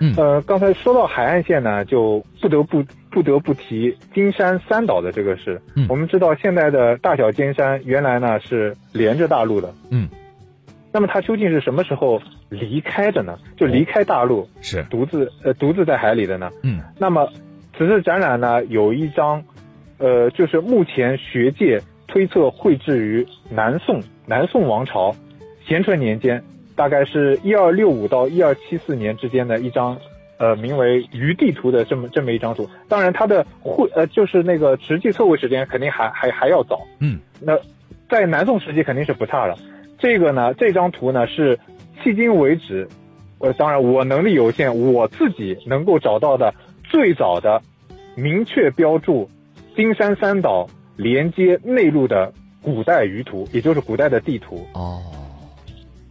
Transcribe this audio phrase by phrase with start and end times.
[0.00, 5.60] 嗯呃，刚才说到海岸线呢，就不得不不得不提金山三岛的这个事。
[5.74, 10.08] 嗯我们知道现在的大小尖山原来呢是连着大陆的，嗯，
[10.92, 13.38] 那么它究竟是什么时候离开的呢？
[13.56, 16.50] 就离开大陆，是，独自呃独自在海里的呢？
[16.62, 17.28] 嗯那么
[17.76, 19.42] 此次展览呢，有一张，
[19.98, 25.14] 呃，就是目前学界推测绘制于南宋南宋王朝
[25.66, 26.42] 咸淳年间，
[26.78, 29.98] 大概是一二六五到一二七四年之间的一张，
[30.38, 32.70] 呃，名为《余地图》的这么这么一张图。
[32.88, 36.86] 当然，它的绘呃就是那个实际测绘时间肯定还还还要早。
[37.00, 37.58] 嗯那
[38.08, 39.56] 在南宋时期肯定是不差了。
[39.98, 41.58] 这个呢，这张图呢是
[42.00, 42.86] 迄今为止，
[43.38, 46.54] 呃，当然我能力有限，我自己能够找到的
[46.84, 47.60] 最早的
[48.14, 49.28] 明确标注
[49.74, 52.32] 金山三岛连接内陆的
[52.62, 54.64] 古代舆图，也就是古代的地图。
[54.74, 55.02] 哦，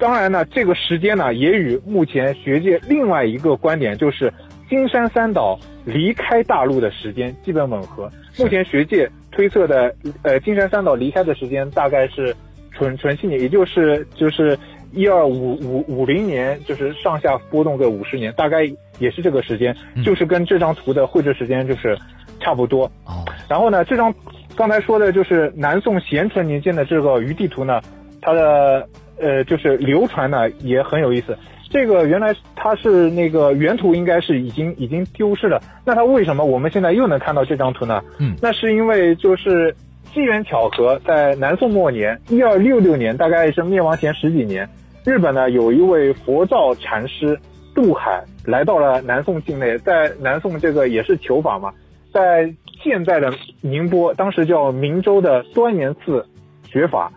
[0.00, 4.32] 当然呢，这个时间呢也与目前学界另外一个观点，就是
[4.68, 8.10] 金山三岛离开大陆的时间基本吻合。
[8.38, 12.34] 目前学界推测的，呃，金山三岛离开的时间大概是
[12.70, 14.58] 纯纯七年，也就是就是
[14.92, 18.62] 一二五五五零年，就是上下波动个五十年，大概
[18.98, 21.94] 也是这个时间，嗯就是跟这张图的绘制时间就是
[22.40, 22.86] 差不多。
[23.04, 24.14] 哦，然后呢，这张
[24.56, 27.82] 刚才说的就是南宋咸淳年间的这个余地图呢，
[28.22, 28.88] 它的
[29.20, 31.36] 呃就是流传呢也很有意思。
[31.68, 38.02] 这个原来它是那个原图应该是已经已经丢失了，那它为什么我们现在又能看到这张图呢？
[38.18, 39.72] 嗯那是因为就是
[40.12, 44.68] 机缘巧合，在南宋末年一二六六年，大概是灭亡前十几年，
[45.04, 47.38] 日本呢有一位佛教禅师
[47.72, 51.72] 渡海来到了南宋境内，在南宋这个也是求法嘛，
[52.12, 56.26] 在现在的宁波，当时叫明州的端严寺
[56.64, 57.12] 学法，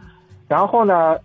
[0.47, 1.17] 然后呢，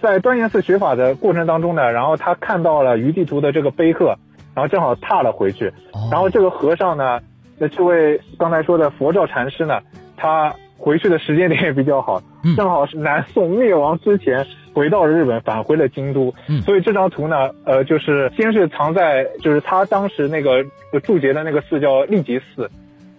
[0.00, 4.16] 在端严寺学法的过程当中呢，然后他看到了余地图的这个碑刻，
[4.54, 7.20] 然后正好踏了回去，哦然后这个和尚呢，
[7.58, 9.80] 那这位刚才说的佛照禅师呢，
[10.16, 16.32] 他回去的时间点也比较好嗯，正好是南宋灭亡之前回到了日本，返回了京都。
[16.48, 20.64] 嗯所以这张图呢，呃，就是先是藏在就是他当时那个
[21.02, 22.70] 注解的那个寺叫立吉寺。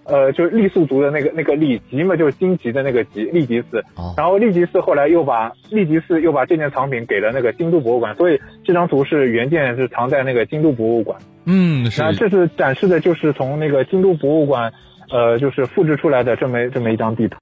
[0.09, 3.79] 呃，就是傈僳族的那个那个傈吉嘛，就是荆棘的那个吉，立吉寺。
[3.95, 11.19] 哦然后立吉寺后来又把立吉寺又把这件藏品给了那个京都博物馆，所以这张图是原件是藏在那个京都博物馆。
[11.45, 14.73] 嗯是那这次展示的就是从那个京都博物馆，
[15.11, 17.37] 呃，就是复制出来的这么这么一张地图。